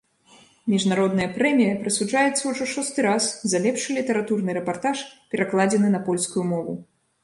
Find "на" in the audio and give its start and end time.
5.97-6.07